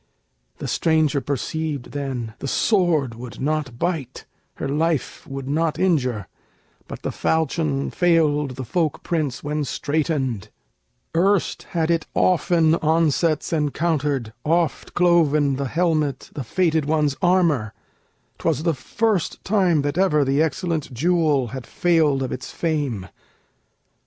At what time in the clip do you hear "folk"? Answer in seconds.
8.65-9.03